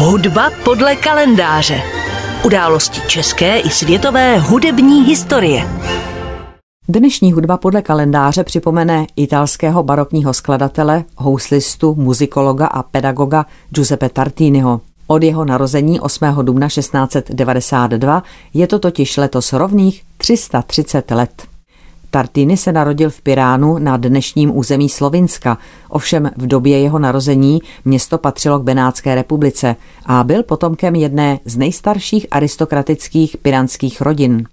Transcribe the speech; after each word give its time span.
Hudba 0.00 0.50
podle 0.64 0.96
kalendáře. 0.96 1.82
Události 2.44 3.00
české 3.08 3.58
i 3.58 3.70
světové 3.70 4.38
hudební 4.38 5.04
historie. 5.04 5.68
Dnešní 6.88 7.32
hudba 7.32 7.56
podle 7.56 7.82
kalendáře 7.82 8.44
připomene 8.44 9.06
italského 9.16 9.82
barokního 9.82 10.34
skladatele, 10.34 11.04
houslistu, 11.16 11.94
muzikologa 11.94 12.66
a 12.66 12.82
pedagoga 12.82 13.46
Giuseppe 13.70 14.08
Tartiniho. 14.08 14.80
Od 15.06 15.22
jeho 15.22 15.44
narození 15.44 16.00
8. 16.00 16.26
dubna 16.42 16.68
1692 16.68 18.22
je 18.54 18.66
to 18.66 18.78
totiž 18.78 19.16
letos 19.16 19.52
rovných 19.52 20.02
330 20.16 21.10
let. 21.10 21.47
Tartini 22.10 22.56
se 22.56 22.72
narodil 22.72 23.10
v 23.10 23.22
Piránu 23.22 23.78
na 23.78 23.96
dnešním 23.96 24.56
území 24.56 24.88
Slovinska, 24.88 25.58
ovšem 25.88 26.30
v 26.36 26.46
době 26.46 26.80
jeho 26.80 26.98
narození 26.98 27.60
město 27.84 28.18
patřilo 28.18 28.58
k 28.58 28.62
Benátské 28.62 29.14
republice 29.14 29.76
a 30.06 30.24
byl 30.24 30.42
potomkem 30.42 30.94
jedné 30.94 31.40
z 31.44 31.56
nejstarších 31.56 32.26
aristokratických 32.30 33.36
piránských 33.36 34.00
rodin. 34.00 34.44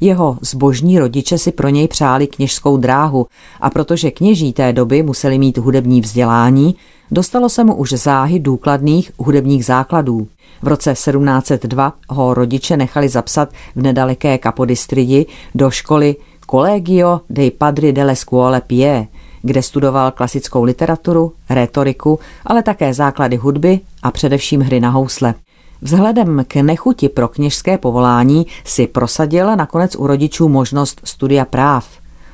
Jeho 0.00 0.38
zbožní 0.40 0.98
rodiče 0.98 1.38
si 1.38 1.52
pro 1.52 1.68
něj 1.68 1.88
přáli 1.88 2.26
kněžskou 2.26 2.76
dráhu 2.76 3.26
a 3.60 3.70
protože 3.70 4.10
kněží 4.10 4.52
té 4.52 4.72
doby 4.72 5.02
museli 5.02 5.38
mít 5.38 5.58
hudební 5.58 6.00
vzdělání, 6.00 6.74
dostalo 7.10 7.48
se 7.48 7.64
mu 7.64 7.74
už 7.74 7.92
záhy 7.92 8.40
důkladných 8.40 9.12
hudebních 9.18 9.64
základů. 9.64 10.28
V 10.62 10.68
roce 10.68 10.92
1702 10.92 11.92
ho 12.08 12.34
rodiče 12.34 12.76
nechali 12.76 13.08
zapsat 13.08 13.48
v 13.76 13.82
nedaleké 13.82 14.38
Kapodistridi 14.38 15.26
do 15.54 15.70
školy 15.70 16.16
Collegio 16.52 17.20
dei 17.30 17.50
Padri 17.50 17.92
delle 17.92 18.14
Scuole 18.14 18.60
Pie, 18.60 19.08
kde 19.42 19.62
studoval 19.62 20.10
klasickou 20.10 20.64
literaturu, 20.64 21.32
rétoriku, 21.50 22.18
ale 22.46 22.62
také 22.62 22.94
základy 22.94 23.36
hudby 23.36 23.80
a 24.02 24.10
především 24.10 24.60
hry 24.60 24.80
na 24.80 24.90
housle. 24.90 25.34
Vzhledem 25.82 26.44
k 26.48 26.54
nechuti 26.54 27.08
pro 27.08 27.28
kněžské 27.28 27.78
povolání 27.78 28.46
si 28.64 28.86
prosadil 28.86 29.56
nakonec 29.56 29.96
u 29.96 30.06
rodičů 30.06 30.48
možnost 30.48 31.00
studia 31.04 31.44
práv. 31.44 31.88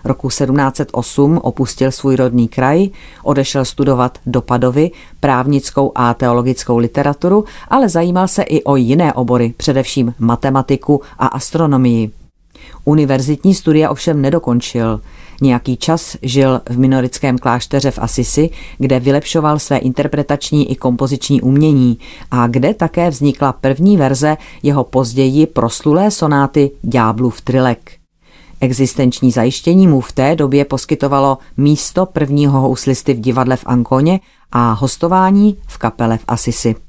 Roku 0.05 0.29
1708 0.29 1.39
opustil 1.43 1.91
svůj 1.91 2.17
rodný 2.17 2.49
kraj, 2.49 2.89
odešel 3.23 3.65
studovat 3.65 4.19
do 4.27 4.43
Padovy 4.43 4.91
právnickou 5.21 5.93
a 5.95 6.15
teologickou 6.15 6.79
literaturu, 6.79 7.45
ale 7.69 7.89
zajímal 7.89 8.29
se 8.29 8.43
i 8.43 8.63
o 8.65 8.77
jiné 8.77 9.13
obory, 9.13 9.55
především 9.57 10.15
matematiku 10.19 11.01
a 11.19 11.27
astronomii. 11.27 12.11
Univerzitní 12.85 13.55
studia 13.55 13.91
ovšem 13.91 14.23
nedokončil. 14.23 15.01
Nějaký 15.41 15.77
čas 15.77 16.17
žil 16.23 16.61
v 16.71 16.79
minorickém 16.79 17.39
klášteře 17.39 17.91
v 17.91 17.99
Asisi, 17.99 18.51
kde 18.79 19.01
vylepšoval 19.01 19.59
své 19.59 19.79
interpretační 19.79 20.71
i 20.73 20.77
kompoziční 20.77 21.43
umění 21.43 21.99
a 22.31 22.47
kde 22.47 22.75
také 22.75 23.11
vznikla 23.11 23.53
první 23.53 23.97
verze 23.97 24.37
jeho 24.63 24.85
později 24.85 25.47
proslulé 25.47 26.11
sonáty 26.11 26.71
Ďáblův 26.83 27.41
trilek. 27.41 27.93
Existenční 28.61 29.31
zajištění 29.31 29.89
mu 29.89 30.01
v 30.01 30.13
té 30.13 30.37
době 30.37 30.65
poskytovalo 30.65 31.39
místo 31.57 32.07
prvního 32.07 32.61
houslisty 32.61 33.15
v 33.15 33.21
divadle 33.21 33.57
v 33.57 33.67
Ankoně 33.67 34.21
a 34.53 34.73
hostování 34.73 35.57
v 35.67 35.79
kapele 35.79 36.19
v 36.19 36.25
Asisi. 36.29 36.88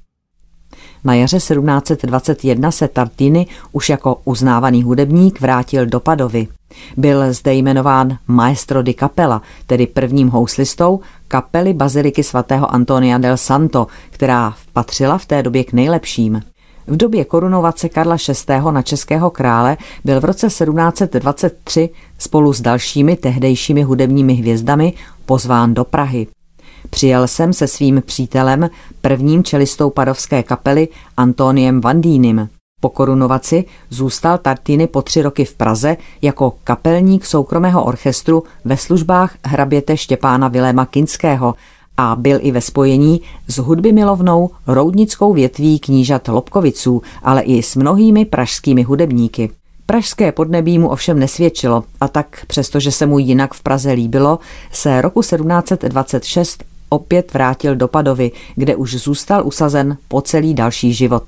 Na 1.03 1.13
jaře 1.13 1.37
1721 1.37 2.71
se 2.71 2.87
Tartini 2.87 3.47
už 3.71 3.89
jako 3.89 4.21
uznávaný 4.25 4.83
hudebník 4.83 5.41
vrátil 5.41 5.85
do 5.85 5.99
Padovy. 5.99 6.47
Byl 6.97 7.33
zde 7.33 7.53
jmenován 7.53 8.17
maestro 8.27 8.81
di 8.81 8.93
capella, 8.93 9.41
tedy 9.65 9.87
prvním 9.87 10.29
houslistou 10.29 10.99
kapely 11.27 11.73
baziliky 11.73 12.23
svatého 12.23 12.73
Antonia 12.73 13.17
del 13.17 13.37
Santo, 13.37 13.87
která 14.09 14.53
patřila 14.73 15.17
v 15.17 15.25
té 15.25 15.43
době 15.43 15.63
k 15.63 15.73
nejlepším. 15.73 16.41
V 16.87 16.97
době 16.97 17.25
korunovace 17.25 17.89
Karla 17.89 18.17
VI. 18.47 18.71
na 18.71 18.81
českého 18.81 19.29
krále 19.29 19.77
byl 20.05 20.21
v 20.21 20.25
roce 20.25 20.47
1723 20.47 21.89
spolu 22.17 22.53
s 22.53 22.61
dalšími 22.61 23.15
tehdejšími 23.15 23.83
hudebními 23.83 24.33
hvězdami 24.33 24.93
pozván 25.25 25.73
do 25.73 25.83
Prahy. 25.83 26.27
Přijel 26.99 27.27
jsem 27.27 27.53
se 27.53 27.67
svým 27.67 28.03
přítelem, 28.05 28.69
prvním 29.01 29.43
čelistou 29.43 29.89
padovské 29.89 30.43
kapely 30.43 30.87
Antoniem 31.17 31.81
Vandínem. 31.81 32.49
Po 32.81 32.89
korunovaci 32.89 33.65
zůstal 33.89 34.37
Tartini 34.37 34.87
po 34.87 35.01
tři 35.01 35.21
roky 35.21 35.45
v 35.45 35.55
Praze 35.55 35.97
jako 36.21 36.53
kapelník 36.63 37.25
soukromého 37.25 37.83
orchestru 37.83 38.43
ve 38.65 38.77
službách 38.77 39.35
hraběte 39.45 39.97
Štěpána 39.97 40.47
Viléma 40.47 40.85
Kinského 40.85 41.55
a 41.97 42.15
byl 42.15 42.39
i 42.41 42.51
ve 42.51 42.61
spojení 42.61 43.21
s 43.47 43.57
hudby 43.57 43.91
milovnou 43.91 44.49
roudnickou 44.67 45.33
větví 45.33 45.79
knížat 45.79 46.27
Lobkoviců, 46.27 47.01
ale 47.23 47.41
i 47.41 47.63
s 47.63 47.75
mnohými 47.75 48.25
pražskými 48.25 48.83
hudebníky. 48.83 49.51
Pražské 49.85 50.31
podnebí 50.31 50.79
mu 50.79 50.89
ovšem 50.89 51.19
nesvědčilo 51.19 51.83
a 52.01 52.07
tak, 52.07 52.45
přestože 52.47 52.91
se 52.91 53.05
mu 53.05 53.19
jinak 53.19 53.53
v 53.53 53.63
Praze 53.63 53.91
líbilo, 53.91 54.39
se 54.71 55.01
roku 55.01 55.21
1726 55.21 56.63
opět 56.89 57.33
vrátil 57.33 57.75
do 57.75 57.87
Padovy, 57.87 58.31
kde 58.55 58.75
už 58.75 58.95
zůstal 58.95 59.47
usazen 59.47 59.97
po 60.07 60.21
celý 60.21 60.53
další 60.53 60.93
život. 60.93 61.23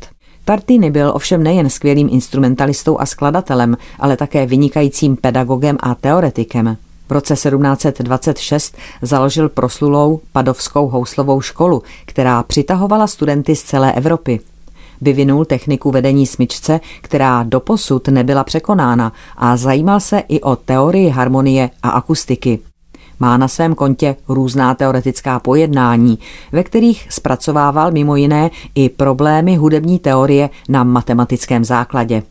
Tartini 0.45 0.91
byl 0.91 1.11
ovšem 1.15 1.43
nejen 1.43 1.69
skvělým 1.69 2.09
instrumentalistou 2.11 2.99
a 2.99 3.05
skladatelem, 3.05 3.77
ale 3.99 4.17
také 4.17 4.45
vynikajícím 4.45 5.15
pedagogem 5.15 5.77
a 5.79 5.95
teoretikem. 5.95 6.77
V 7.09 7.13
roce 7.13 7.33
1726 7.33 8.77
založil 9.01 9.49
proslulou 9.49 10.19
padovskou 10.31 10.87
houslovou 10.87 11.41
školu, 11.41 11.83
která 12.05 12.43
přitahovala 12.43 13.07
studenty 13.07 13.55
z 13.55 13.63
celé 13.63 13.93
Evropy. 13.93 14.39
Vyvinul 15.01 15.45
techniku 15.45 15.91
vedení 15.91 16.27
smyčce, 16.27 16.79
která 17.01 17.43
doposud 17.43 18.07
nebyla 18.07 18.43
překonána 18.43 19.13
a 19.37 19.57
zajímal 19.57 19.99
se 19.99 20.19
i 20.19 20.41
o 20.41 20.55
teorii 20.55 21.09
harmonie 21.09 21.69
a 21.83 21.89
akustiky. 21.89 22.59
Má 23.21 23.37
na 23.37 23.47
svém 23.47 23.75
kontě 23.75 24.15
různá 24.27 24.75
teoretická 24.75 25.39
pojednání, 25.39 26.19
ve 26.51 26.63
kterých 26.63 27.07
zpracovával 27.09 27.91
mimo 27.91 28.15
jiné 28.15 28.49
i 28.75 28.89
problémy 28.89 29.55
hudební 29.55 29.99
teorie 29.99 30.49
na 30.69 30.83
matematickém 30.83 31.65
základě. 31.65 32.23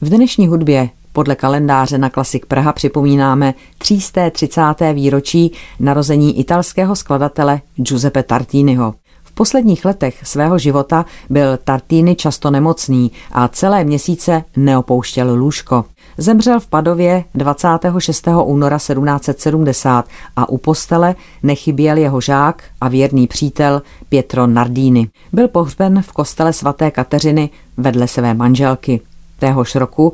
V 0.00 0.08
dnešní 0.08 0.48
hudbě 0.48 0.88
podle 1.12 1.36
kalendáře 1.36 1.98
na 1.98 2.10
Klasik 2.10 2.46
Praha 2.46 2.72
připomínáme 2.72 3.54
330. 3.78 4.60
výročí 4.92 5.52
narození 5.80 6.40
italského 6.40 6.96
skladatele 6.96 7.60
Giuseppe 7.76 8.22
Tartiniho. 8.22 8.94
V 9.22 9.32
posledních 9.32 9.84
letech 9.84 10.20
svého 10.24 10.58
života 10.58 11.04
byl 11.30 11.56
Tartini 11.64 12.16
často 12.16 12.50
nemocný 12.50 13.12
a 13.32 13.48
celé 13.48 13.84
měsíce 13.84 14.44
neopouštěl 14.56 15.34
lůžko. 15.34 15.84
Zemřel 16.18 16.60
v 16.60 16.66
Padově 16.66 17.24
26. 17.34 18.28
února 18.44 18.76
1770 18.76 20.04
a 20.36 20.48
u 20.48 20.58
postele 20.58 21.14
nechyběl 21.42 21.96
jeho 21.96 22.20
žák 22.20 22.62
a 22.80 22.88
věrný 22.88 23.26
přítel 23.26 23.82
Pietro 24.08 24.46
Nardini. 24.46 25.08
Byl 25.32 25.48
pohřben 25.48 26.02
v 26.02 26.12
kostele 26.12 26.52
svaté 26.52 26.90
Kateřiny 26.90 27.50
vedle 27.76 28.08
své 28.08 28.34
manželky. 28.34 29.00
Téhož 29.38 29.74
roku 29.74 30.12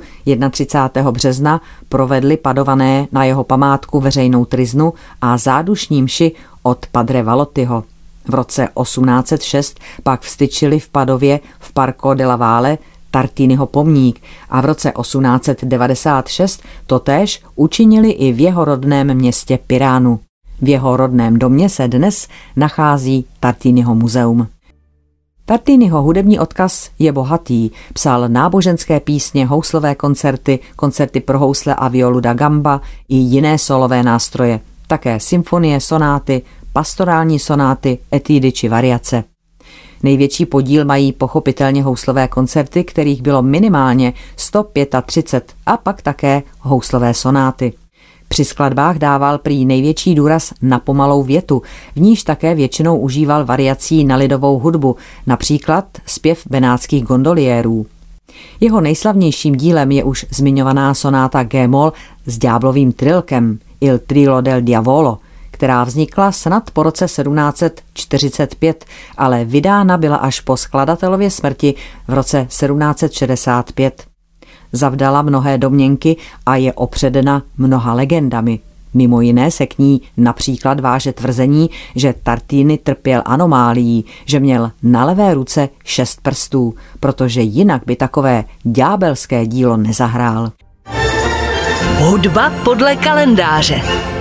31. 0.51 1.13
března 1.13 1.61
provedli 1.89 2.37
padované 2.37 3.07
na 3.13 3.25
jeho 3.25 3.45
památku 3.45 4.01
veřejnou 4.01 4.45
triznu 4.45 4.95
a 5.21 5.39
zádušní 5.39 6.03
mši 6.03 6.33
od 6.63 6.87
Padre 6.93 7.23
Valottiho. 7.23 7.85
V 8.29 8.35
roce 8.35 8.69
1806 8.83 9.81
pak 10.03 10.21
vstyčili 10.21 10.81
v 10.81 10.89
Padově 10.89 11.41
v 11.59 11.73
Parco 11.73 12.15
della 12.15 12.37
Valle 12.37 12.79
Tartiniho 13.11 13.67
pomník 13.67 14.23
a 14.51 14.61
v 14.61 14.65
roce 14.65 14.93
1896 15.01 16.63
totéž 16.87 17.43
učinili 17.57 18.11
i 18.11 18.33
v 18.33 18.41
jeho 18.41 18.65
rodném 18.65 19.15
městě 19.15 19.59
Piránu. 19.67 20.21
V 20.63 20.69
jeho 20.69 20.97
rodném 20.97 21.39
domě 21.39 21.69
se 21.69 21.89
dnes 21.89 22.29
nachází 22.57 23.25
Tartiniho 23.41 23.95
muzeum. 23.95 24.49
Tartiniho 25.45 26.03
hudební 26.03 26.39
odkaz 26.39 26.91
je 26.99 27.13
bohatý. 27.13 27.71
Psal 27.95 28.29
náboženské 28.29 29.01
písně, 29.01 29.47
houslové 29.47 29.95
koncerty, 29.95 30.59
koncerty 30.77 31.21
pro 31.21 31.39
housle 31.39 31.75
a 31.75 31.89
violu 31.89 32.21
da 32.21 32.35
gamba 32.35 32.81
i 33.09 33.17
jiné 33.17 33.59
solové 33.59 34.03
nástroje. 34.03 34.61
Také 34.87 35.21
symfonie, 35.21 35.81
sonáty, 35.81 36.43
pastorální 36.73 37.39
sonáty, 37.39 37.99
etídy 38.13 38.53
či 38.53 38.69
variace. 38.69 39.25
Největší 40.03 40.47
podíl 40.47 40.85
mají 40.85 41.13
pochopitelně 41.13 41.83
houslové 41.83 42.29
koncerty, 42.29 42.85
kterých 42.85 43.23
bylo 43.23 43.43
minimálně 43.43 44.13
135 44.37 45.55
a 45.67 45.77
pak 45.77 46.03
také 46.03 46.43
houslové 46.61 47.15
sonáty. 47.15 47.73
Při 48.29 48.45
skladbách 48.45 48.99
dával 48.99 49.39
prý 49.39 49.65
největší 49.65 50.15
důraz 50.15 50.53
na 50.63 50.79
pomalou 50.79 51.23
větu, 51.23 51.63
v 51.97 52.01
níž 52.01 52.23
také 52.23 52.55
většinou 52.55 52.99
užíval 52.99 53.45
variací 53.45 54.05
na 54.05 54.17
lidovou 54.17 54.59
hudbu, 54.59 54.97
například 55.27 55.85
zpěv 56.07 56.43
benátských 56.51 57.05
gondoliérů. 57.05 57.87
Jeho 58.61 58.81
nejslavnějším 58.81 59.57
dílem 59.57 59.91
je 59.91 60.05
už 60.05 60.27
zmiňovaná 60.31 60.95
sonáta 60.95 61.43
G-moll 61.43 61.93
s 62.27 62.39
ďáblovým 62.39 62.93
trilkem 62.93 63.59
Il 63.81 63.99
Trilo 63.99 64.41
del 64.41 64.61
Diavolo– 64.61 65.19
která 65.59 65.85
vznikla 65.85 66.33
snad 66.33 66.71
po 66.71 66.83
roce 66.83 67.05
1745, 67.05 68.85
ale 69.17 69.45
vydána 69.45 69.97
byla 69.97 70.17
až 70.17 70.41
po 70.41 70.57
skladatelově 70.57 71.31
smrti 71.31 71.75
v 72.09 72.13
roce 72.13 72.47
1765. 72.49 74.05
Zavdala 74.73 75.23
mnohé 75.23 75.59
domněnky 75.59 76.17
a 76.47 76.57
je 76.57 76.73
opředena 76.73 77.43
mnoha 77.57 77.93
legendami. 77.93 78.61
Mimo 78.95 79.21
jiné 79.21 79.51
se 79.51 79.67
k 79.67 79.79
ní 79.79 80.03
například 80.17 80.81
váže 80.81 81.13
tvrzení, 81.13 81.71
že 81.95 82.15
Tartini 82.23 82.79
trpěl 82.79 83.23
anomálií, 83.25 84.05
že 84.25 84.41
měl 84.41 84.71
na 84.83 85.05
levé 85.05 85.35
ruce 85.35 85.69
šest 85.85 86.21
prstů, 86.21 86.75
protože 87.01 87.41
jinak 87.41 87.83
by 87.87 87.97
takové 87.97 88.45
ďábelské 88.65 89.47
dílo 89.47 89.77
nezahrál. 89.77 90.53
Hudba 91.99 92.53
podle 92.65 92.97
kalendáře. 92.97 94.18